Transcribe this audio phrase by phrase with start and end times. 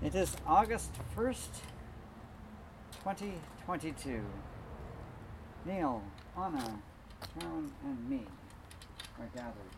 [0.00, 1.48] It is August 1st,
[3.02, 4.22] 2022.
[5.66, 6.02] Neil,
[6.36, 6.78] Anna,
[7.34, 8.22] Karen, and me
[9.18, 9.77] are gathered.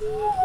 [0.00, 0.39] Yeah.